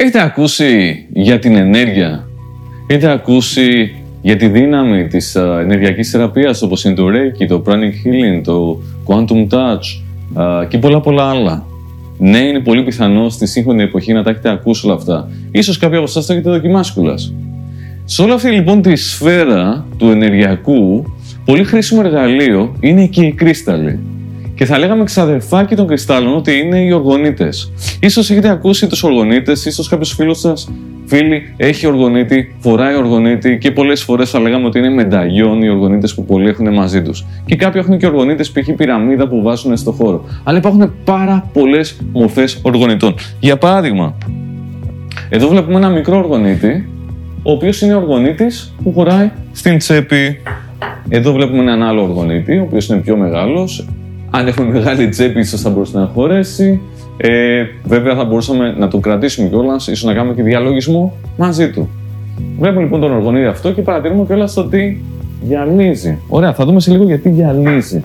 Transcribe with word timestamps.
Έχετε 0.00 0.22
ακούσει 0.22 1.06
για 1.12 1.38
την 1.38 1.56
ενέργεια, 1.56 2.28
έχετε 2.86 3.10
ακούσει 3.10 3.94
για 4.22 4.36
τη 4.36 4.48
δύναμη 4.48 5.06
της 5.06 5.36
α, 5.36 5.60
ενεργειακής 5.60 6.10
θεραπείας 6.10 6.62
όπως 6.62 6.84
είναι 6.84 6.94
το 6.94 7.06
Reiki, 7.06 7.46
το 7.48 7.62
Pranic 7.66 7.72
Healing, 7.72 8.42
το 8.44 8.82
Quantum 9.06 9.48
Touch 9.48 10.40
α, 10.42 10.64
και 10.64 10.78
πολλά 10.78 11.00
πολλά 11.00 11.24
άλλα; 11.24 11.66
Ναι, 12.18 12.38
είναι 12.38 12.60
πολύ 12.60 12.82
πιθανό 12.82 13.28
στη 13.28 13.46
σύγχρονη 13.46 13.82
εποχή 13.82 14.12
να 14.12 14.22
τα 14.22 14.30
έχετε 14.30 14.50
ακούσει 14.50 14.86
όλα 14.86 14.94
αυτά. 14.94 15.28
Ίσως 15.50 15.78
κάποιοι 15.78 15.96
από 15.96 16.06
εσάς 16.06 16.26
τα 16.26 16.32
έχετε 16.32 16.50
δοκιμάσει 16.50 16.92
κιόλας. 16.92 17.34
Σε 18.04 18.22
όλη 18.22 18.32
αυτή 18.32 18.50
λοιπόν 18.50 18.82
τη 18.82 18.96
σφαίρα 18.96 19.86
του 19.96 20.08
ενεργειακού, 20.10 21.04
πολύ 21.44 21.64
χρήσιμο 21.64 22.00
εργαλείο 22.04 22.76
είναι 22.80 23.06
και 23.06 23.24
οι 23.24 23.32
κρίσταλοι. 23.32 23.98
Και 24.58 24.64
θα 24.64 24.78
λέγαμε 24.78 25.04
ξαδερφάκι 25.04 25.74
των 25.74 25.86
κρυστάλλων 25.86 26.36
ότι 26.36 26.58
είναι 26.58 26.78
οι 26.78 26.92
οργονίτες. 26.92 27.72
Ίσως 28.00 28.30
έχετε 28.30 28.48
ακούσει 28.48 28.86
τους 28.86 29.02
οργονίτες, 29.02 29.64
ίσως 29.64 29.88
κάποιος 29.88 30.12
φίλος 30.12 30.38
σας 30.38 30.70
φίλοι 31.06 31.54
έχει 31.56 31.86
οργονίτη, 31.86 32.56
φοράει 32.58 32.96
οργονίτη 32.96 33.58
και 33.58 33.70
πολλές 33.70 34.02
φορές 34.02 34.30
θα 34.30 34.40
λέγαμε 34.40 34.66
ότι 34.66 34.78
είναι 34.78 34.90
μενταγιόν 34.90 35.62
οι 35.62 35.68
οργονίτες 35.68 36.14
που 36.14 36.24
πολλοί 36.24 36.48
έχουν 36.48 36.74
μαζί 36.74 37.02
τους. 37.02 37.26
Και 37.46 37.56
κάποιοι 37.56 37.80
έχουν 37.84 37.98
και 37.98 38.06
οργονίτες 38.06 38.50
π.χ. 38.50 38.70
πυραμίδα 38.76 39.28
που 39.28 39.42
βάζουν 39.42 39.76
στο 39.76 39.92
χώρο. 39.92 40.24
Αλλά 40.44 40.58
υπάρχουν 40.58 40.92
πάρα 41.04 41.50
πολλές 41.52 42.00
μορφές 42.12 42.58
οργονιτών. 42.62 43.14
Για 43.40 43.56
παράδειγμα, 43.56 44.14
εδώ 45.28 45.48
βλέπουμε 45.48 45.76
ένα 45.76 45.88
μικρό 45.88 46.18
οργονίτη, 46.18 46.88
ο 47.42 47.52
οποίος 47.52 47.80
είναι 47.80 47.94
οργονίτης 47.94 48.74
που 48.82 48.92
χωράει 48.92 49.30
στην 49.52 49.78
τσέπη. 49.78 50.40
Εδώ 51.08 51.32
βλέπουμε 51.32 51.60
έναν 51.60 51.82
άλλο 51.82 52.02
οργονίτη, 52.02 52.58
ο 52.58 52.62
οποίος 52.62 52.88
είναι 52.88 52.98
πιο 52.98 53.16
μεγάλος, 53.16 53.88
αν 54.30 54.46
έχουμε 54.46 54.70
μεγάλη 54.72 55.08
τσέπη, 55.08 55.40
ίσως 55.40 55.60
θα 55.60 55.70
μπορούσε 55.70 55.98
να 55.98 56.06
χωρέσει. 56.06 56.80
Ε, 57.16 57.64
βέβαια, 57.84 58.14
θα 58.14 58.24
μπορούσαμε 58.24 58.74
να 58.78 58.88
το 58.88 58.98
κρατήσουμε 58.98 59.48
κιόλας, 59.48 59.86
ίσως 59.86 60.04
να 60.04 60.14
κάνουμε 60.14 60.34
και 60.34 60.42
διαλογισμό 60.42 61.16
μαζί 61.36 61.70
του. 61.70 61.88
Βλέπουμε 62.58 62.82
λοιπόν 62.82 63.00
τον 63.00 63.12
οργονίδι 63.12 63.46
αυτό 63.46 63.72
και 63.72 63.82
παρατηρούμε 63.82 64.24
κιόλας 64.24 64.56
ότι 64.56 65.02
γυαλίζει. 65.40 66.18
Ωραία, 66.28 66.54
θα 66.54 66.64
δούμε 66.64 66.80
σε 66.80 66.90
λίγο 66.90 67.04
γιατί 67.04 67.30
γυαλίζει. 67.30 68.02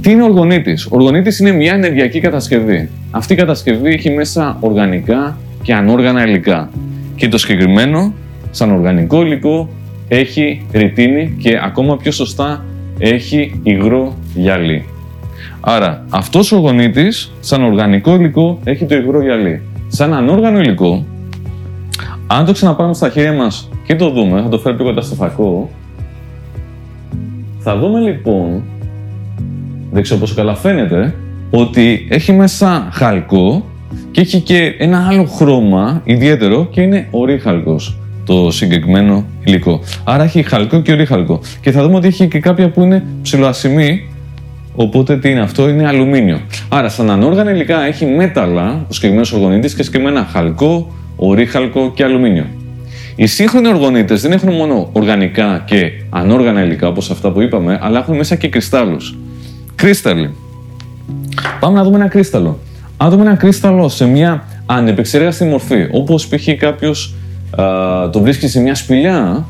Τι 0.00 0.10
είναι 0.10 0.22
ο 0.22 0.24
οργονίτης; 0.24 0.86
Ο 0.86 0.88
οργονίτης 0.90 1.38
είναι 1.38 1.50
μια 1.50 1.72
ενεργειακή 1.72 2.20
κατασκευή. 2.20 2.88
Αυτή 3.10 3.32
η 3.32 3.36
κατασκευή 3.36 3.88
έχει 3.88 4.10
μέσα 4.10 4.56
οργανικά 4.60 5.38
και 5.62 5.74
ανόργανα 5.74 6.26
υλικά. 6.26 6.70
Και 7.16 7.28
το 7.28 7.38
συγκεκριμένο, 7.38 8.12
σαν 8.50 8.70
οργανικό 8.70 9.22
υλικό, 9.22 9.68
έχει 10.08 10.66
ρητίνη 10.72 11.36
και 11.38 11.60
ακόμα 11.64 11.96
πιο 11.96 12.12
σωστά 12.12 12.64
έχει 12.98 13.60
υγρό 13.62 14.16
γυαλί. 14.34 14.84
Άρα, 15.68 16.04
αυτός 16.10 16.52
ο 16.52 16.56
γονίτης, 16.56 17.32
σαν 17.40 17.62
οργανικό 17.62 18.14
υλικό, 18.14 18.58
έχει 18.64 18.84
το 18.84 18.94
υγρό 18.94 19.22
γυαλί. 19.22 19.62
Σαν 19.88 20.14
ανόργανο 20.14 20.60
υλικό, 20.60 21.04
αν 22.26 22.44
το 22.44 22.52
ξαναπάμε 22.52 22.94
στα 22.94 23.08
χέρια 23.08 23.32
μας 23.32 23.68
και 23.86 23.96
το 23.96 24.10
δούμε, 24.10 24.40
θα 24.42 24.48
το 24.48 24.58
φέρω 24.58 24.76
πιο 24.76 24.84
κοντά 24.84 25.00
στο 25.00 25.14
φακό, 25.14 25.70
θα 27.58 27.78
δούμε 27.78 28.00
λοιπόν, 28.00 28.62
δεν 29.90 30.02
ξέρω 30.02 30.20
πόσο 30.20 30.34
καλά 30.34 30.54
φαίνεται, 30.54 31.14
ότι 31.50 32.06
έχει 32.10 32.32
μέσα 32.32 32.88
χαλκό 32.92 33.64
και 34.10 34.20
έχει 34.20 34.40
και 34.40 34.74
ένα 34.78 35.06
άλλο 35.08 35.24
χρώμα 35.24 36.00
ιδιαίτερο 36.04 36.66
και 36.70 36.80
είναι 36.80 37.08
ορύχαλκος 37.10 37.98
το 38.24 38.50
συγκεκριμένο 38.50 39.24
υλικό. 39.44 39.80
Άρα 40.04 40.22
έχει 40.22 40.42
χαλκό 40.42 40.80
και 40.80 40.92
ορύχαλκο. 40.92 41.40
Και 41.60 41.70
θα 41.70 41.82
δούμε 41.82 41.96
ότι 41.96 42.06
έχει 42.06 42.28
και 42.28 42.38
κάποια 42.38 42.70
που 42.70 42.82
είναι 42.82 43.04
ψηλοασημή 43.22 44.08
Οπότε 44.78 45.16
τι 45.16 45.30
είναι 45.30 45.40
αυτό, 45.40 45.68
είναι 45.68 45.86
αλουμίνιο. 45.86 46.40
Άρα, 46.68 46.88
σαν 46.88 47.10
ανόργανα 47.10 47.50
υλικά 47.50 47.84
έχει 47.84 48.06
μέταλλα, 48.06 48.84
ο 48.88 48.92
συγκεκριμένος 48.92 49.32
οργονίτη 49.32 49.74
και 49.74 49.82
συγκεκριμένα 49.82 50.28
χαλκό, 50.32 50.94
ορύχαλκο 51.16 51.92
και 51.94 52.04
αλουμίνιο. 52.04 52.46
Οι 53.16 53.26
σύγχρονοι 53.26 53.68
οργονίτε 53.68 54.14
δεν 54.14 54.32
έχουν 54.32 54.52
μόνο 54.52 54.88
οργανικά 54.92 55.62
και 55.66 55.90
ανόργανα 56.10 56.62
υλικά 56.62 56.88
όπως 56.88 57.10
αυτά 57.10 57.30
που 57.30 57.40
είπαμε, 57.40 57.78
αλλά 57.82 57.98
έχουν 57.98 58.16
μέσα 58.16 58.34
και 58.34 58.48
κρυστάλλους. 58.48 59.16
Κρίσταλλοι. 59.74 60.34
Πάμε 61.60 61.78
να 61.78 61.84
δούμε 61.84 61.96
ένα 61.96 62.08
κρίσταλλο. 62.08 62.58
Αν 62.96 63.10
δούμε 63.10 63.22
ένα 63.22 63.34
κρίσταλλο 63.34 63.88
σε 63.88 64.06
μια 64.06 64.44
ανεπεξεργαστή 64.66 65.44
μορφή, 65.44 65.88
όπως 65.90 66.28
π.χ. 66.28 66.48
κάποιος 66.58 67.14
το 68.12 68.20
βρίσκει 68.20 68.48
σε 68.48 68.60
μια 68.60 68.74
σπηλιά, 68.74 69.46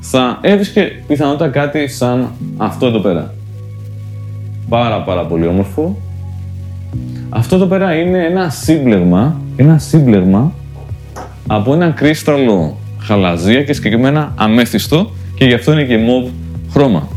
θα 0.00 0.38
έβρισκε 0.42 0.92
πιθανότατα 1.06 1.50
κάτι 1.50 1.88
σαν 1.88 2.30
αυτό 2.56 2.86
εδώ 2.86 2.98
πέρα 2.98 3.34
πάρα 4.68 5.02
πάρα 5.02 5.24
πολύ 5.26 5.46
όμορφο. 5.46 5.96
Αυτό 7.28 7.56
εδώ 7.56 7.66
πέρα 7.66 7.94
είναι 7.94 8.24
ένα 8.24 8.48
σύμπλεγμα, 8.48 9.40
ένα 9.56 9.78
σύμπλεγμα 9.78 10.52
από 11.46 11.74
ένα 11.74 11.90
κρίσταλο 11.90 12.76
χαλαζία 12.98 13.62
και 13.62 13.72
συγκεκριμένα 13.72 14.32
αμέθιστο 14.36 15.10
και 15.34 15.44
γι' 15.44 15.54
αυτό 15.54 15.72
είναι 15.72 15.84
και 15.84 15.98
μοβ 15.98 16.28
χρώμα. 16.72 17.08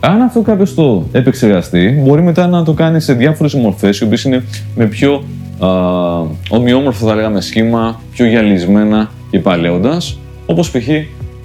Αν 0.00 0.22
αυτό 0.22 0.42
κάποιος 0.42 0.74
το 0.74 1.06
επεξεργαστεί, 1.12 2.02
μπορεί 2.04 2.22
μετά 2.22 2.46
να 2.46 2.64
το 2.64 2.72
κάνει 2.72 3.00
σε 3.00 3.12
διάφορες 3.12 3.54
μορφές, 3.54 3.98
οι 3.98 4.04
οποίες 4.04 4.24
είναι 4.24 4.44
με 4.74 4.86
πιο 4.86 5.24
α, 5.60 5.68
ομοιόμορφο, 6.48 7.06
θα 7.06 7.14
λέγαμε, 7.14 7.40
σχήμα, 7.40 8.00
πιο 8.12 8.26
γυαλισμένα 8.26 9.10
και 9.30 9.38
παλαιώντα, 9.38 10.00
όπως 10.46 10.70
π.χ. 10.70 10.88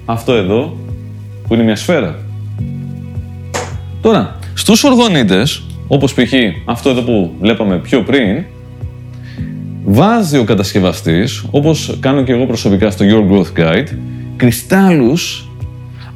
αυτό 0.06 0.34
εδώ, 0.34 0.78
που 1.48 1.54
είναι 1.54 1.64
μια 1.64 1.76
σφαίρα. 1.76 2.16
Τώρα, 4.02 4.40
Στους 4.62 4.84
οργονίτες, 4.84 5.64
όπως 5.88 6.14
π.χ. 6.14 6.34
αυτό 6.66 6.90
εδώ 6.90 7.02
που 7.02 7.32
βλέπαμε 7.40 7.78
πιο 7.78 8.04
πριν, 8.04 8.44
βάζει 9.86 10.38
ο 10.38 10.44
κατασκευαστής, 10.44 11.46
όπως 11.52 11.98
κάνω 12.00 12.24
και 12.24 12.32
εγώ 12.32 12.46
προσωπικά 12.46 12.92
στο 12.92 13.06
Your 13.08 13.32
Growth 13.32 13.60
Guide, 13.60 13.88
κρυστάλλους 14.36 15.50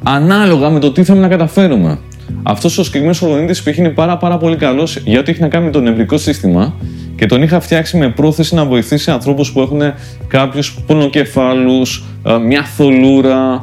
ανάλογα 0.02 0.70
με 0.70 0.78
το 0.78 0.92
τι 0.92 1.04
θέλουμε 1.04 1.24
να 1.24 1.30
καταφέρουμε. 1.30 1.98
Αυτός 2.42 2.78
ο 2.78 2.82
συγκεκριμένος 2.82 3.22
οργανίτη 3.22 3.70
π.χ. 3.70 3.78
είναι 3.78 3.88
πάρα, 3.88 4.16
πάρα 4.16 4.36
πολύ 4.36 4.56
καλός 4.56 4.96
γιατί 4.96 5.30
έχει 5.30 5.40
να 5.40 5.48
κάνει 5.48 5.64
με 5.64 5.70
το 5.70 5.80
νευρικό 5.80 6.18
σύστημα 6.18 6.74
και 7.16 7.26
τον 7.26 7.42
είχα 7.42 7.60
φτιάξει 7.60 7.96
με 7.96 8.08
πρόθεση 8.08 8.54
να 8.54 8.64
βοηθήσει 8.64 9.10
ανθρώπους 9.10 9.52
που 9.52 9.60
έχουν 9.60 9.80
κάποιους 10.28 10.74
πονοκεφάλους, 10.86 12.04
μια 12.46 12.62
θολούρα, 12.62 13.62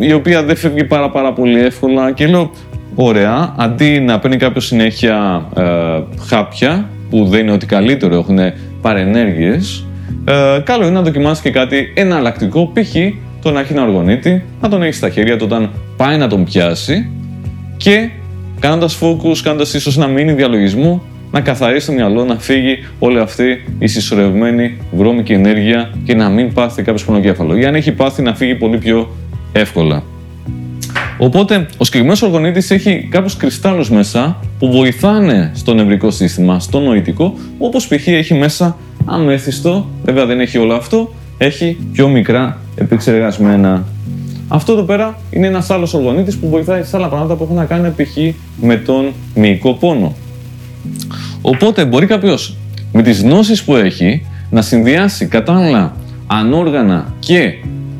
η 0.00 0.12
οποία 0.12 0.42
δεν 0.42 0.56
φεύγει 0.56 0.84
πάρα, 0.84 1.10
πάρα 1.10 1.32
πολύ 1.32 1.60
εύκολα. 1.60 2.12
Και 2.12 2.26
λέω, 2.26 2.50
ωραία, 2.94 3.54
αντί 3.58 4.00
να 4.00 4.18
παίρνει 4.18 4.36
κάποιος 4.36 4.66
συνέχεια 4.66 5.46
ε, 5.56 5.62
χάπια, 6.28 6.88
που 7.10 7.24
δεν 7.24 7.40
είναι 7.40 7.52
ότι 7.52 7.66
καλύτερο, 7.66 8.14
έχουν 8.14 8.38
παρενέργειε, 8.82 9.58
ε, 10.24 10.60
καλό 10.64 10.82
είναι 10.82 10.94
να 10.94 11.02
δοκιμάσεις 11.02 11.42
και 11.42 11.50
κάτι 11.50 11.92
εναλλακτικό, 11.94 12.72
π.χ. 12.74 12.94
το 13.42 13.50
να 13.50 13.60
έχει 13.60 13.72
ένα 13.72 13.82
οργονίτη, 13.82 14.42
να 14.60 14.68
τον 14.68 14.82
έχεις 14.82 14.96
στα 14.96 15.10
χέρια 15.10 15.36
του 15.36 15.44
όταν 15.50 15.70
πάει 15.96 16.16
να 16.16 16.28
τον 16.28 16.44
πιάσει 16.44 17.10
και 17.76 18.08
κάνοντας 18.60 18.98
focus, 19.00 19.36
κάνοντας 19.42 19.74
ίσως 19.74 19.96
ένα 19.96 20.06
μήνυ 20.06 20.32
διαλογισμό, 20.32 21.02
να 21.30 21.40
καθαρίσει 21.40 21.86
το 21.86 21.92
μυαλό, 21.92 22.24
να 22.24 22.38
φύγει 22.38 22.78
όλη 22.98 23.18
αυτή 23.18 23.64
η 23.78 23.86
συσσωρευμένη 23.86 24.76
βρώμικη 24.92 25.32
ενέργεια 25.32 25.90
και 26.04 26.14
να 26.14 26.28
μην 26.28 26.52
πάθει 26.52 26.82
κάποιος 26.82 27.04
πονοκέφαλο. 27.04 27.56
Ή 27.56 27.64
αν 27.64 27.74
έχει 27.74 27.92
πάθει, 27.92 28.22
να 28.22 28.34
φύγει 28.34 28.54
πολύ 28.54 28.78
πιο 28.78 29.16
εύκολα. 29.52 30.02
Οπότε 31.24 31.66
ο 31.76 31.84
συγκεκριμένος 31.84 32.22
οργανίτη 32.22 32.74
έχει 32.74 33.08
κάποιους 33.10 33.36
κρυστάλλους 33.36 33.90
μέσα 33.90 34.36
που 34.58 34.70
βοηθάνε 34.72 35.50
στο 35.54 35.74
νευρικό 35.74 36.10
σύστημα, 36.10 36.60
στο 36.60 36.80
νοητικό, 36.80 37.34
όπως 37.58 37.86
π.χ. 37.86 38.06
έχει 38.06 38.34
μέσα 38.34 38.76
αμέθιστο, 39.04 39.88
βέβαια 40.04 40.26
δεν 40.26 40.40
έχει 40.40 40.58
όλο 40.58 40.74
αυτό, 40.74 41.12
έχει 41.38 41.76
πιο 41.92 42.08
μικρά 42.08 42.58
επεξεργασμένα. 42.74 43.84
Αυτό 44.48 44.72
εδώ 44.72 44.82
πέρα 44.82 45.18
είναι 45.30 45.46
ένας 45.46 45.70
άλλος 45.70 45.94
οργανίτη 45.94 46.36
που 46.36 46.48
βοηθάει 46.48 46.82
σε 46.82 46.96
άλλα 46.96 47.08
πράγματα 47.08 47.34
που 47.34 47.44
έχουν 47.44 47.56
να 47.56 47.64
κάνουν 47.64 47.94
π.χ. 47.94 48.16
με 48.60 48.76
τον 48.76 49.12
μυϊκό 49.34 49.74
πόνο. 49.74 50.14
Οπότε 51.40 51.84
μπορεί 51.84 52.06
κάποιος 52.06 52.56
με 52.92 53.02
τις 53.02 53.22
γνώσεις 53.22 53.64
που 53.64 53.76
έχει 53.76 54.26
να 54.50 54.62
συνδυάσει 54.62 55.26
κατάλληλα 55.26 55.96
ανόργανα 56.26 57.14
και 57.18 57.54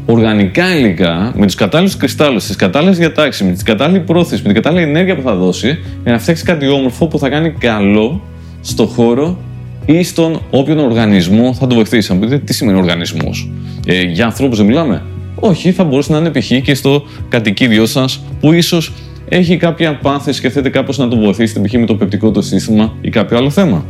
οργανικά 0.06 0.76
υλικά, 0.76 1.32
με 1.36 1.46
του 1.46 1.52
κατάλληλου 1.56 1.92
κρυστάλλου, 1.98 2.36
τις 2.36 2.56
κατάλληλες 2.56 2.98
διατάξεις, 2.98 3.46
με 3.46 3.52
την 3.52 3.64
κατάλληλη 3.64 4.00
πρόθεση, 4.00 4.42
με 4.46 4.52
την 4.52 4.62
κατάλληλη 4.62 4.90
ενέργεια 4.90 5.16
που 5.16 5.22
θα 5.22 5.34
δώσει, 5.34 5.78
για 6.02 6.12
να 6.12 6.18
φτιάξει 6.18 6.44
κάτι 6.44 6.68
όμορφο 6.68 7.06
που 7.06 7.18
θα 7.18 7.28
κάνει 7.28 7.50
καλό 7.50 8.22
στο 8.60 8.86
χώρο 8.86 9.38
ή 9.86 10.02
στον 10.02 10.40
όποιον 10.50 10.78
οργανισμό 10.78 11.54
θα 11.54 11.66
το 11.66 11.74
βοηθήσει. 11.74 12.12
Αν 12.12 12.18
πείτε, 12.18 12.38
τι 12.38 12.52
σημαίνει 12.52 12.78
οργανισμός; 12.78 13.50
Ε, 13.86 14.02
για 14.02 14.24
ανθρώπους 14.24 14.56
δεν 14.56 14.66
μιλάμε; 14.66 15.02
Όχι, 15.34 15.72
θα 15.72 15.84
μπορούσε 15.84 16.12
να 16.12 16.18
είναι 16.18 16.30
π.χ. 16.30 16.62
και 16.62 16.74
στο 16.74 17.02
κατοικίδιό 17.28 17.86
σας 17.86 18.22
που 18.40 18.52
ίσως 18.52 18.92
έχει 19.28 19.56
κάποια 19.56 19.98
πάθηση 19.98 20.40
και 20.40 20.48
θέλετε 20.48 20.70
κάπως 20.70 20.98
να 20.98 21.08
το 21.08 21.16
βοηθήσετε, 21.16 21.68
π.χ. 21.68 21.72
με 21.72 21.86
το 21.86 21.94
πεπτικό 21.94 22.30
το 22.30 22.42
σύστημα 22.42 22.92
ή 23.00 23.08
κάποιο 23.08 23.36
άλλο 23.36 23.50
θέμα. 23.50 23.84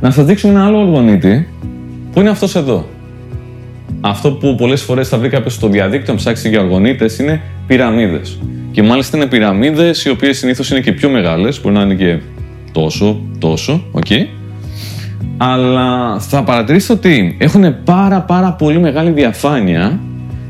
Να 0.00 0.10
σας 0.10 0.24
δείξω 0.24 0.48
ένα 0.48 0.66
άλλο 0.66 0.78
οργονίτη 0.78 1.48
που 2.12 2.20
είναι 2.20 2.30
αυτός 2.30 2.54
εδώ. 2.56 2.86
Αυτό 4.06 4.32
που 4.32 4.54
πολλές 4.54 4.82
φορές 4.82 5.08
θα 5.08 5.18
βρει 5.18 5.28
κάποιος 5.28 5.54
στο 5.54 5.68
διαδίκτυο 5.68 6.12
να 6.12 6.18
ψάξει 6.18 6.48
για 6.48 6.60
οργονίτες 6.60 7.06
είναι 7.20 7.42
πυραμίδες. 7.66 8.38
Και 8.70 8.82
μάλιστα 8.82 9.16
είναι 9.16 9.26
πυραμίδες 9.26 10.04
οι 10.04 10.10
οποίες 10.10 10.38
συνήθως 10.38 10.70
είναι 10.70 10.80
και 10.80 10.92
πιο 10.92 11.10
μεγάλες, 11.10 11.60
μπορεί 11.60 11.74
να 11.74 11.82
είναι 11.82 11.94
και 11.94 12.18
τόσο, 12.72 13.20
τόσο, 13.38 13.84
οκ. 13.92 14.06
αλλά 15.36 16.18
θα 16.18 16.42
παρατηρήσετε 16.42 16.92
ότι 16.92 17.36
έχουν 17.40 17.82
πάρα 17.84 18.20
πάρα 18.20 18.52
πολύ 18.52 18.78
μεγάλη 18.78 19.10
διαφάνεια. 19.10 20.00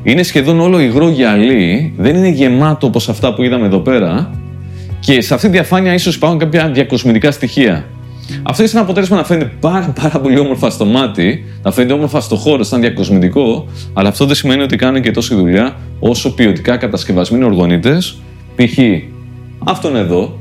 Είναι 0.02 0.22
σχεδόν 0.22 0.60
όλο 0.60 0.80
υγρό 0.80 1.08
γυαλί, 1.08 1.94
δεν 1.96 2.16
είναι 2.16 2.28
γεμάτο 2.28 2.86
όπως 2.86 3.08
αυτά 3.08 3.34
που 3.34 3.42
είδαμε 3.42 3.66
εδώ 3.66 3.78
πέρα. 3.78 4.30
Και 5.00 5.20
σε 5.20 5.34
αυτή 5.34 5.46
τη 5.46 5.52
διαφάνεια 5.52 5.94
ίσως 5.94 6.14
υπάρχουν 6.14 6.38
κάποια 6.38 6.70
διακοσμητικά 6.70 7.30
στοιχεία. 7.30 7.84
Αυτό 8.42 8.62
είναι 8.62 8.70
ένα 8.74 8.82
αποτέλεσμα 8.82 9.16
να 9.16 9.24
φαίνεται 9.24 9.52
πάρα, 9.60 9.94
πάρα 10.02 10.20
πολύ 10.20 10.38
όμορφα 10.38 10.70
στο 10.70 10.84
μάτι, 10.84 11.44
να 11.62 11.70
φαίνεται 11.70 11.92
όμορφα 11.92 12.20
στο 12.20 12.36
χώρο, 12.36 12.62
σαν 12.62 12.80
διακοσμητικό, 12.80 13.66
αλλά 13.92 14.08
αυτό 14.08 14.24
δεν 14.24 14.34
σημαίνει 14.34 14.62
ότι 14.62 14.76
κάνουν 14.76 15.02
και 15.02 15.10
τόση 15.10 15.34
δουλειά 15.34 15.76
όσο 16.00 16.34
ποιοτικά 16.34 16.76
κατασκευασμένοι 16.76 17.44
οργονίτες. 17.44 18.18
Π.χ. 18.56 18.78
αυτόν 19.64 19.96
εδώ, 19.96 20.38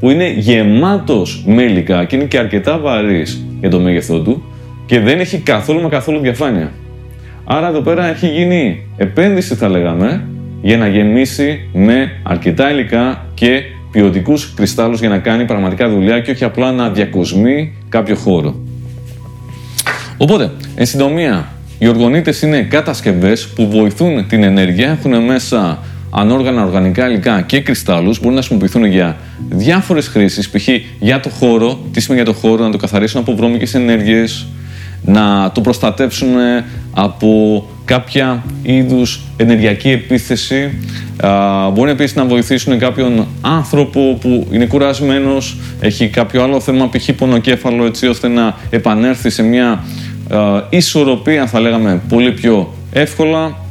που 0.00 0.10
είναι 0.10 0.30
γεμάτος 0.30 1.44
με 1.46 1.62
υλικά 1.62 2.04
και 2.04 2.16
είναι 2.16 2.24
και 2.24 2.38
αρκετά 2.38 2.78
βαρύς 2.78 3.44
για 3.60 3.70
το 3.70 3.80
μέγεθό 3.80 4.20
του 4.20 4.42
και 4.86 5.00
δεν 5.00 5.20
έχει 5.20 5.38
καθόλου 5.38 5.80
μα 5.80 5.88
καθόλου 5.88 6.18
διαφάνεια. 6.18 6.72
Άρα 7.44 7.68
εδώ 7.68 7.80
πέρα 7.80 8.06
έχει 8.06 8.28
γίνει 8.28 8.86
επένδυση, 8.96 9.54
θα 9.54 9.68
λέγαμε, 9.68 10.28
για 10.62 10.76
να 10.76 10.88
γεμίσει 10.88 11.68
με 11.72 12.10
αρκετά 12.22 12.70
υλικά 12.70 13.26
και 13.34 13.62
ποιοτικούς 13.96 14.52
κρυστάλλους 14.54 15.00
για 15.00 15.08
να 15.08 15.18
κάνει 15.18 15.44
πραγματικά 15.44 15.88
δουλειά 15.88 16.20
και 16.20 16.30
όχι 16.30 16.44
απλά 16.44 16.72
να 16.72 16.90
διακοσμεί 16.90 17.72
κάποιο 17.88 18.16
χώρο. 18.16 18.54
Οπότε, 20.16 20.50
εν 20.74 20.86
συντομία, 20.86 21.48
οι 21.78 21.88
οργονίτες 21.88 22.42
είναι 22.42 22.62
κατασκευές 22.62 23.46
που 23.46 23.70
βοηθούν 23.70 24.26
την 24.28 24.42
ενέργεια, 24.42 24.90
έχουν 24.90 25.24
μέσα 25.24 25.78
ανόργανα 26.10 26.64
οργανικά 26.64 27.08
υλικά 27.08 27.40
και 27.40 27.60
κρυστάλλους, 27.60 28.18
μπορούν 28.18 28.34
να 28.34 28.40
χρησιμοποιηθούν 28.40 28.84
για 28.84 29.16
διάφορες 29.48 30.08
χρήσεις, 30.08 30.50
π.χ. 30.50 30.68
για 30.98 31.20
το 31.20 31.28
χώρο, 31.28 31.78
τι 31.92 32.00
σημαίνει 32.00 32.22
για 32.22 32.32
το 32.32 32.38
χώρο, 32.38 32.64
να 32.64 32.70
το 32.70 32.78
καθαρίσουν 32.78 33.20
από 33.20 33.36
βρώμικες 33.36 33.74
ενέργειες, 33.74 34.46
να 35.06 35.50
το 35.54 35.60
προστατεύσουν 35.60 36.28
από 36.92 37.64
κάποια 37.84 38.44
είδους 38.62 39.20
ενεργειακή 39.36 39.90
επίθεση. 39.90 40.78
Μπορεί 41.72 41.90
επίσης 41.90 42.16
να 42.16 42.24
βοηθήσουν 42.24 42.78
κάποιον 42.78 43.26
άνθρωπο 43.40 44.18
που 44.20 44.46
είναι 44.50 44.66
κουρασμένος, 44.66 45.56
έχει 45.80 46.08
κάποιο 46.08 46.42
άλλο 46.42 46.60
θέμα, 46.60 46.88
π.χ. 46.88 47.12
πονοκέφαλο, 47.12 47.84
έτσι 47.84 48.06
ώστε 48.06 48.28
να 48.28 48.54
επανέλθει 48.70 49.30
σε 49.30 49.42
μια 49.42 49.84
ισορροπία, 50.68 51.46
θα 51.46 51.60
λέγαμε, 51.60 52.00
πολύ 52.08 52.32
πιο 52.32 52.74
εύκολα. 52.92 53.64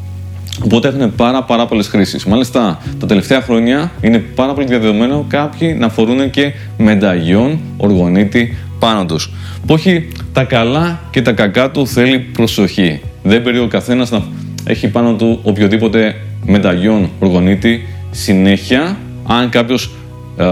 Οπότε 0.64 0.88
έχουν 0.88 1.16
πάρα, 1.16 1.44
πάρα 1.44 1.66
πολλές 1.66 1.88
χρήσεις. 1.88 2.26
Μάλιστα, 2.26 2.82
τα 3.00 3.06
τελευταία 3.06 3.42
χρόνια 3.42 3.92
είναι 4.02 4.18
πάρα 4.18 4.54
πολύ 4.54 4.68
διαδεδομένο 4.68 5.26
κάποιοι 5.28 5.76
να 5.80 5.90
φορούν 5.90 6.30
και 6.30 6.54
μενταγιόν 6.78 7.60
οργονίτη 7.78 8.58
πάνω 8.80 9.06
του. 9.06 9.20
Που 9.66 9.74
όχι 9.74 10.08
τα 10.36 10.44
καλά 10.44 11.00
και 11.12 11.22
τα 11.22 11.32
κακά 11.32 11.72
του 11.72 11.88
θέλει 11.88 12.20
προσοχή. 12.20 13.02
Δεν 13.24 13.42
πρέπει 13.42 13.58
ο 13.60 13.68
καθένας 13.68 14.12
να 14.12 14.24
έχει 14.66 14.88
πάνω 14.88 15.14
του 15.14 15.40
οποιοδήποτε 15.44 16.16
μεταγιόν 16.46 17.10
οργονίτη 17.20 17.86
συνέχεια. 18.12 18.98
Αν 19.28 19.50
κάποιος 19.50 19.96
ε, 20.38 20.46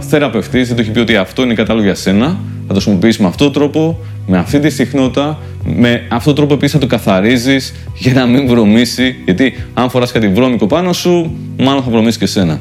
θεραπευτής 0.00 0.66
δεν 0.66 0.76
του 0.76 0.82
έχει 0.82 0.90
πει 0.90 0.98
ότι 0.98 1.16
αυτό 1.16 1.42
είναι 1.42 1.54
κατάλληλο 1.54 1.84
για 1.84 1.94
σένα, 1.94 2.26
θα 2.26 2.66
το 2.66 2.72
χρησιμοποιήσεις 2.74 3.20
με 3.20 3.26
αυτόν 3.26 3.52
τον 3.52 3.62
τρόπο, 3.62 3.98
με 4.26 4.38
αυτή 4.38 4.58
τη 4.58 4.70
συχνότητα, 4.70 5.38
με 5.64 6.02
αυτόν 6.08 6.24
τον 6.24 6.34
τρόπο 6.34 6.54
επίσης 6.54 6.72
θα 6.72 6.78
το 6.78 6.86
καθαρίζεις 6.86 7.74
για 7.94 8.12
να 8.12 8.26
μην 8.26 8.46
βρωμίσει. 8.46 9.16
Γιατί 9.24 9.54
αν 9.74 9.90
φοράς 9.90 10.12
κάτι 10.12 10.28
βρώμικο 10.28 10.66
πάνω 10.66 10.92
σου, 10.92 11.36
μάλλον 11.58 11.82
θα 11.82 11.90
βρωμίσει 11.90 12.18
και 12.18 12.26
σένα. 12.26 12.60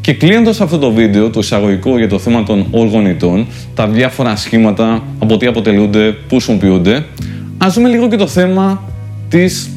Και 0.00 0.12
κλείνοντας 0.12 0.60
αυτό 0.60 0.78
το 0.78 0.92
βίντεο, 0.92 1.30
το 1.30 1.40
εισαγωγικό 1.40 1.98
για 1.98 2.08
το 2.08 2.18
θέμα 2.18 2.42
των 2.42 2.66
οργονητών, 2.70 3.46
τα 3.74 3.88
διάφορα 3.88 4.36
σχήματα, 4.36 5.02
από 5.18 5.36
τι 5.36 5.46
αποτελούνται, 5.46 6.12
πού 6.12 6.34
χρησιμοποιούνται, 6.34 7.04
ας 7.58 7.74
δούμε 7.74 7.88
λίγο 7.88 8.08
και 8.08 8.16
το 8.16 8.26
θέμα 8.26 8.82
της 9.28 9.70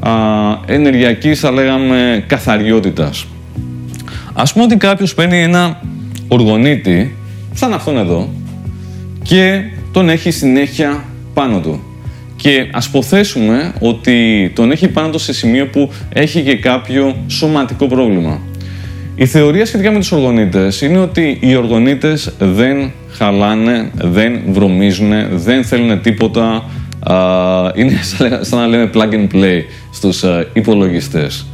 α, 0.00 0.10
ενεργειακής, 0.66 1.40
θα 1.40 1.50
λέγαμε, 1.50 2.24
καθαριότητας. 2.26 3.26
Ας 4.32 4.52
πούμε 4.52 4.64
ότι 4.64 4.76
κάποιος 4.76 5.14
παίρνει 5.14 5.42
ένα 5.42 5.80
οργονίτη, 6.28 7.14
σαν 7.54 7.72
αυτόν 7.72 7.96
εδώ, 7.96 8.28
και 9.22 9.60
τον 9.92 10.08
έχει 10.08 10.30
συνέχεια 10.30 11.04
πάνω 11.34 11.60
του. 11.60 11.82
Και 12.36 12.68
ας 12.72 12.88
ποθέσουμε 12.88 13.72
ότι 13.80 14.50
τον 14.54 14.70
έχει 14.70 14.88
πάνω 14.88 15.10
του 15.10 15.18
σε 15.18 15.32
σημείο 15.32 15.66
που 15.66 15.90
έχει 16.12 16.42
και 16.42 16.56
κάποιο 16.56 17.16
σωματικό 17.26 17.86
πρόβλημα. 17.86 18.40
Η 19.20 19.26
θεωρία 19.26 19.66
σχετικά 19.66 19.90
με 19.90 19.98
τους 19.98 20.12
οργονίτες 20.12 20.80
είναι 20.80 20.98
ότι 20.98 21.38
οι 21.40 21.56
οργονίτες 21.56 22.34
δεν 22.38 22.92
χαλάνε, 23.10 23.90
δεν 23.94 24.40
βρωμίζουν, 24.48 25.12
δεν 25.30 25.64
θέλουν 25.64 26.00
τίποτα 26.00 26.64
είναι 27.74 28.00
σαν 28.40 28.58
να 28.58 28.66
λέμε 28.66 28.90
plug 28.94 29.12
and 29.12 29.34
play 29.34 29.62
στους 29.92 30.24
υπολογιστές. 30.52 31.46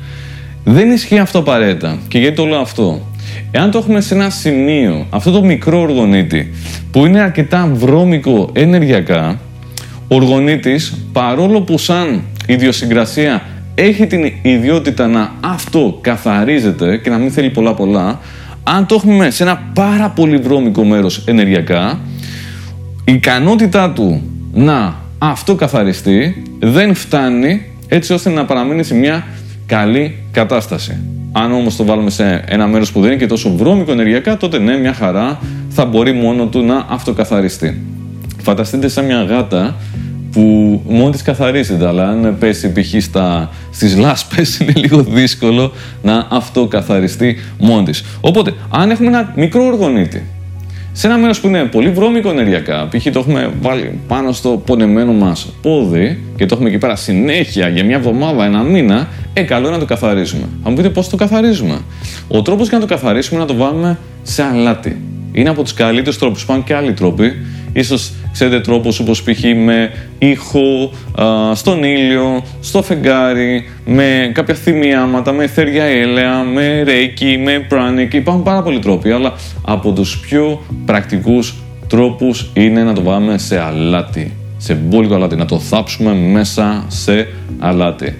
Δεν 0.65 0.91
ισχύει 0.91 1.19
αυτό 1.19 1.39
απαραίτητα. 1.39 1.99
Και 2.09 2.19
γιατί 2.19 2.37
το 2.37 2.45
λέω 2.45 2.61
αυτό; 2.61 3.07
Εάν 3.51 3.71
το 3.71 3.79
έχουμε 3.79 4.01
σε 4.01 4.15
ένα 4.15 4.31
σημείο, 4.31 5.07
αυτό 5.11 5.31
το 5.31 5.45
μικρό 5.45 5.81
οργονίτη, 5.81 6.51
που 6.91 7.07
είναι 7.07 7.21
αρκετά 7.21 7.71
βρώμικο 7.73 8.51
ενεργειακά, 8.53 9.41
ο 10.09 10.15
οργονίτης, 10.15 10.95
παρόλο 11.13 11.61
που 11.61 11.79
σαν 11.79 12.23
ιδιοσυγκρασία 12.47 13.43
έχει 13.75 14.06
την 14.06 14.32
ιδιότητα 14.43 15.06
να 15.06 15.32
αυτό 15.41 15.99
καθαρίζεται 16.00 16.97
και 16.97 17.11
να 17.11 17.17
μην 17.17 17.31
θέλει 17.31 17.50
πολλά 17.50 17.75
πολλά, 17.75 18.21
αν 18.62 18.87
το 18.87 18.94
έχουμε 18.94 19.31
σε 19.31 19.43
ένα 19.43 19.62
πάρα 19.75 20.09
πολύ 20.09 20.37
βρώμικο 20.37 20.85
μέρος 20.85 21.25
ενεργειακά, 21.26 22.00
η 23.05 23.12
ικανότητά 23.12 23.91
του 23.91 24.23
να 24.53 24.94
αυτό 25.19 25.55
καθαριστεί 25.55 26.43
δεν 26.59 26.94
φτάνει 26.94 27.62
έτσι 27.88 28.12
ώστε 28.12 28.31
να 28.31 28.44
παραμείνει 28.44 28.82
σε 28.82 28.94
μια 28.94 29.26
καλή 29.67 30.17
κατάσταση. 30.31 30.97
Αν 31.32 31.53
όμως 31.53 31.77
το 31.77 31.85
βάλουμε 31.85 32.11
σε 32.11 32.44
ένα 32.47 32.67
μέρος 32.67 32.93
που 32.93 33.00
δεν 33.00 33.11
είναι 33.11 33.20
και 33.20 33.27
τόσο 33.27 33.56
βρώμικο 33.56 33.93
ενεργειακά, 33.93 34.37
τότε 34.37 34.59
ναι, 34.59 34.77
μια 34.77 34.93
χαρά 34.93 35.38
θα 35.69 35.85
μπορεί 35.85 36.12
μόνο 36.12 36.47
του 36.47 36.62
να 36.62 36.87
αυτοκαθαριστεί. 36.88 37.82
Φανταστείτε 38.43 38.88
σαν 38.88 39.05
μια 39.05 39.23
γάτα 39.23 39.77
που 40.35 40.81
μόνη 40.89 41.11
της 41.11 41.23
καθαρίζεται, 41.23 41.87
αλλά 41.87 42.09
αν 42.09 42.37
πέσει 42.39 42.73
π.χ. 42.73 42.95
στις 43.71 43.97
λάσπες, 43.97 44.57
είναι 44.59 44.73
λίγο 44.75 45.03
δύσκολο 45.03 45.73
να 46.03 46.27
αυτοκαθαριστεί 46.31 47.37
μόνη 47.59 47.85
της. 47.85 48.05
Οπότε, 48.21 48.55
αν 48.71 48.91
έχουμε 48.91 49.09
ένα 49.09 49.33
μικρό 49.37 49.65
οργονίτη 49.65 50.23
σε 50.97 51.07
ένα 51.07 51.19
μέρος 51.19 51.41
που 51.41 51.47
είναι 51.47 51.65
πολύ 51.65 51.91
βρώμικο 51.91 52.31
ενεργειακά, 52.31 52.89
π.χ. 52.89 53.03
το 53.13 53.19
έχουμε 53.19 53.53
βάλει 53.61 53.99
πάνω 54.09 54.33
στο 54.33 54.63
πονεμένο 54.67 55.13
μας 55.13 55.53
πόδι 55.63 56.19
και 56.37 56.47
το 56.47 56.55
έχουμε 56.55 56.69
εκεί 56.69 56.79
πέρα 56.79 56.97
συνέχεια 56.97 57.69
για 57.69 57.85
μια 57.85 57.97
εβδομάδα, 57.97 58.44
ένα 58.44 58.63
μήνα, 58.63 59.08
ε, 59.32 59.43
καλό 59.43 59.67
είναι 59.67 59.75
να 59.75 59.79
το 59.79 59.87
καθαρίζουμε. 59.87 60.44
Θα 60.63 60.70
μου 60.70 60.77
πείτε 60.77 60.91
πώς 60.91 61.08
το 61.08 61.17
καθαρίζουμε. 61.17 61.79
Ο 62.29 62.43
τρόπος 62.43 62.69
για 62.69 62.79
να 62.79 62.87
το 62.87 62.94
καθαρίσουμε 62.94 63.41
είναι 63.41 63.53
να 63.53 63.58
το 63.58 63.65
βάλουμε 63.65 63.99
σε 64.23 64.43
αλάτι. 64.43 65.01
Είναι 65.32 65.49
από 65.49 65.63
τους 65.63 65.75
καλύτερους 65.75 66.19
τρόπους. 66.19 66.43
Υπάρχουν 66.43 66.65
και 66.65 66.75
άλλοι 66.75 66.93
τρόποι 66.93 67.32
Ίσως 67.77 68.13
ξέρετε 68.33 68.61
τρόπους 68.61 68.99
όπως 68.99 69.23
π.χ. 69.23 69.43
με 69.65 69.91
ήχο, 70.19 70.91
στον 71.55 71.83
ήλιο, 71.85 72.43
στο 72.61 72.83
φεγγάρι, 72.83 73.65
με 73.87 74.31
κάποια 74.35 74.55
θυμιάματα, 74.55 75.33
με 75.33 75.47
θέρια 75.47 75.85
έλαια, 75.85 76.43
με 76.43 76.83
ρέικι, 76.83 77.41
με 77.45 77.65
πράνικ. 77.69 78.13
Υπάρχουν 78.13 78.43
πάρα 78.43 78.63
πολλοί 78.63 78.79
τρόποι, 78.79 79.11
αλλά 79.11 79.33
από 79.63 79.93
τους 79.93 80.19
πιο 80.19 80.63
πρακτικούς 80.87 81.55
τρόπους 81.89 82.51
είναι 82.53 82.83
να 82.83 82.93
το 82.93 83.03
βάλουμε 83.03 83.39
σε 83.39 83.61
αλάτι. 83.61 84.33
Σε 84.57 84.75
μπόλικο 84.75 85.15
αλάτι, 85.15 85.37
να 85.37 85.45
το 85.45 85.59
θάψουμε 85.59 86.15
μέσα 86.15 86.85
σε 86.89 87.29
αλάτι. 87.59 88.17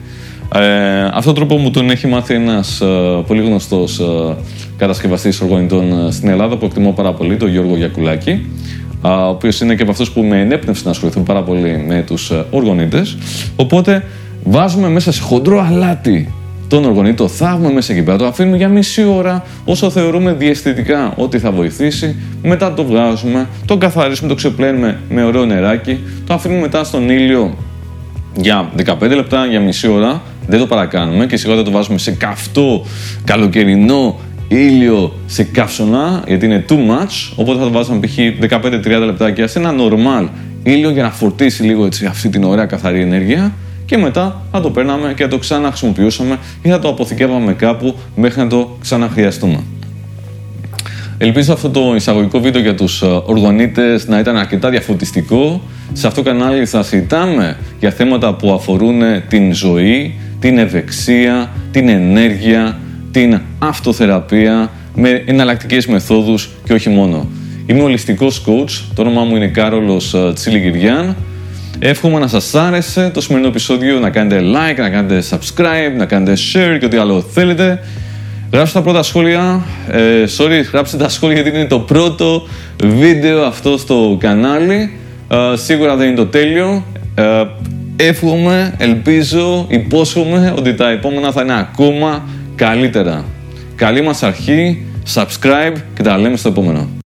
Ε, 0.55 1.05
αυτόν 1.05 1.25
τον 1.25 1.35
τρόπο 1.35 1.57
μου 1.57 1.71
τον 1.71 1.91
έχει 1.91 2.07
μάθει 2.07 2.35
ένας 2.35 2.81
ε, 2.81 2.87
πολύ 3.27 3.43
γνωστός 3.43 3.99
ε, 3.99 4.37
κατασκευαστής 4.77 5.41
οργανιτών 5.41 6.07
ε, 6.07 6.11
στην 6.11 6.29
Ελλάδα 6.29 6.57
που 6.57 6.65
εκτιμώ 6.65 6.93
πάρα 6.93 7.13
πολύ, 7.13 7.37
τον 7.37 7.49
Γιώργο 7.49 7.77
Γιακουλάκη 7.77 8.47
ο 9.05 9.29
οποίος 9.29 9.61
είναι 9.61 9.75
και 9.75 9.83
από 9.83 9.91
αυτούς 9.91 10.11
που 10.11 10.23
με 10.23 10.41
ενέπνευσε 10.41 10.83
να 10.85 10.91
ασχοληθούν 10.91 11.23
πάρα 11.23 11.43
πολύ 11.43 11.85
με 11.87 12.03
τους 12.07 12.31
ε, 12.31 12.45
οργονίτες. 12.51 13.17
Οπότε 13.57 14.05
βάζουμε 14.45 14.89
μέσα 14.89 15.13
σε 15.13 15.23
χοντρό 15.23 15.61
αλάτι 15.61 16.33
τον 16.69 16.85
οργονίτη, 16.85 17.17
το 17.17 17.29
θάβουμε 17.29 17.73
μέσα 17.73 17.93
εκεί 17.93 18.03
πέρα, 18.03 18.17
το 18.17 18.27
αφήνουμε 18.27 18.57
για 18.57 18.69
μισή 18.69 19.05
ώρα 19.05 19.45
όσο 19.65 19.91
θεωρούμε 19.91 20.33
διαισθητικά 20.33 21.13
ότι 21.17 21.39
θα 21.39 21.51
βοηθήσει. 21.51 22.17
Μετά 22.43 22.75
το 22.75 22.85
βγάζουμε, 22.85 23.49
το 23.67 23.77
καθαρίζουμε, 23.77 24.29
το 24.29 24.35
ξεπλένουμε 24.35 25.01
με 25.09 25.25
ωραίο 25.25 25.45
νεράκι, 25.45 25.99
το 26.27 26.35
αφήνουμε 26.35 26.61
μετά 26.61 26.85
στον 26.85 27.11
ήλιο 27.11 27.57
για 28.37 28.71
15 28.85 28.97
λεπτά, 29.01 29.47
για 29.47 29.61
μισή 29.61 29.89
ώρα. 29.89 30.23
Δεν 30.47 30.59
το 30.59 30.67
παρακάνουμε 30.67 31.27
και 31.27 31.37
σιγά 31.37 31.63
το 31.63 31.71
βάζουμε 31.71 31.99
σε 31.99 32.11
καυτό 32.11 32.85
καλοκαιρινό 33.25 34.19
ήλιο 34.49 35.13
σε 35.27 35.43
καύσωνα, 35.45 36.23
γιατί 36.27 36.47
είναι 36.47 36.65
too 36.69 36.73
much, 36.73 37.33
οπότε 37.37 37.59
θα 37.59 37.65
το 37.65 37.71
βάζαμε 37.71 38.01
π.χ. 38.01 38.19
15-30 38.51 39.05
λεπτάκια 39.05 39.47
σε 39.47 39.59
ένα 39.59 39.75
normal 39.79 40.29
ήλιο 40.63 40.91
για 40.91 41.03
να 41.03 41.11
φορτίσει 41.11 41.63
λίγο 41.63 41.85
έτσι 41.85 42.07
αυτή 42.07 42.29
την 42.29 42.45
ωραία 42.45 42.67
καθαρή 42.67 43.01
ενέργεια 43.01 43.53
και 43.85 43.97
μετά 43.97 44.43
θα 44.53 44.61
το 44.61 44.71
παίρναμε 44.71 45.13
και 45.17 45.23
θα 45.23 45.29
το 45.29 45.39
ξαναχρησιμοποιούσαμε 45.39 46.39
ή 46.63 46.69
θα 46.69 46.79
το 46.79 46.89
αποθηκεύαμε 46.89 47.53
κάπου 47.53 47.95
μέχρι 48.17 48.41
να 48.41 48.47
το 48.47 48.77
ξαναχρειαστούμε. 48.81 49.63
Ελπίζω 51.19 51.53
αυτό 51.53 51.71
το 51.71 51.95
εισαγωγικό 51.95 52.41
βίντεο 52.41 52.63
για 52.63 52.75
τους 52.75 53.03
ε, 53.03 53.07
οργανίτες 53.07 54.09
να 54.09 54.19
ήταν 54.19 54.37
αρκετά 54.37 54.71
διαφωτιστικό. 54.71 55.61
Σε 55.93 56.07
αυτό 56.07 56.23
το 56.23 56.31
κανάλι 56.31 56.67
θα 56.67 56.83
συζητάμε 56.83 57.57
για 57.81 57.91
θέματα 57.91 58.35
που 58.35 58.53
αφορούν 58.53 59.01
την 59.29 59.55
ζωή, 59.55 60.15
την 60.41 60.59
ευεξία, 60.59 61.51
την 61.71 61.89
ενέργεια, 61.89 62.79
την 63.15 63.41
αυτοθεραπεία 63.59 64.71
με 64.95 65.23
εναλλακτικές 65.27 65.87
μεθόδους 65.87 66.51
και 66.65 66.73
όχι 66.73 66.89
μόνο. 66.89 67.29
Είμαι 67.67 67.83
ολιστικός 67.83 68.45
coach, 68.47 68.85
το 68.95 69.03
όνομά 69.03 69.25
μου 69.25 69.37
είναι 69.37 69.47
Κάρολος 69.47 70.15
ε, 70.15 70.33
Τσιλιγυριάν. 70.35 71.17
Εύχομαι 71.79 72.19
να 72.19 72.27
σας 72.27 72.55
άρεσε 72.55 73.11
το 73.15 73.21
σημερινό 73.21 73.49
επεισόδιο, 73.49 73.99
να 73.99 74.11
κάνετε 74.11 74.41
like, 74.41 74.77
να 74.79 74.89
κάνετε 74.89 75.23
subscribe, 75.31 75.97
να 75.97 76.07
κάνετε 76.07 76.41
share 76.53 76.79
και 76.79 76.85
ό,τι 76.85 76.97
άλλο 76.97 77.21
θέλετε. 77.21 77.81
Γράψτε 78.53 78.79
τα 78.79 78.85
πρώτα 78.85 79.03
σχόλια. 79.03 79.65
Ε, 79.91 80.25
sorry, 80.37 80.65
γράψτε 80.73 80.97
τα 80.97 81.09
σχόλια 81.09 81.41
γιατί 81.41 81.57
είναι 81.57 81.67
το 81.67 81.79
πρώτο 81.79 82.47
βίντεο 82.85 83.45
αυτό 83.45 83.79
στο 83.79 84.17
κανάλι. 84.21 84.97
Ε, 85.29 85.37
σίγουρα 85.57 85.97
δεν 85.97 86.07
είναι 86.07 86.17
το 86.17 86.27
τέλειο. 86.27 86.85
Ε, 87.15 87.45
εύχομαι, 87.97 88.75
ελπίζω, 88.79 89.67
υπόσχομαι 89.69 90.55
ότι 90.57 90.75
τα 90.75 90.91
επόμενα 90.91 91.33
θα 91.33 91.43
είναι 91.43 91.59
ακόμα 91.59 92.25
καλύτερα. 92.57 93.25
Καλή 93.77 94.03
μας 94.03 94.23
αρχή, 94.23 94.87
subscribe 95.15 95.75
και 95.95 96.03
τα 96.03 96.19
λέμε 96.19 96.37
στο 96.37 96.49
επόμενο. 96.49 97.03